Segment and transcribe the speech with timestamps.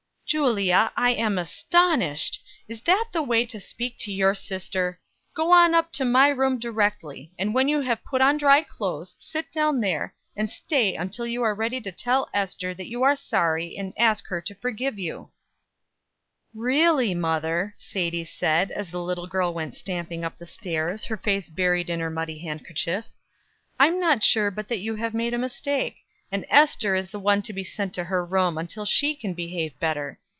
[0.31, 2.41] "Julia, I am astonished!
[2.69, 4.97] Is that the way to speak to your sister?
[5.33, 9.51] Go up to my room directly; and, when you have put on dry clothes, sit
[9.51, 13.75] down there, and stay until you are ready to tell Ester that you are sorry,
[13.75, 15.31] and ask her to forgive you."
[16.53, 21.49] "Really, mother," Sadie said, as the little girl went stamping up the stairs, her face
[21.49, 23.03] buried in her muddy handkerchief,
[23.77, 25.97] "I'm not sure but you have made a mistake,
[26.33, 29.77] and Ester is the one to be sent to her room until she can behave
[29.81, 30.17] better.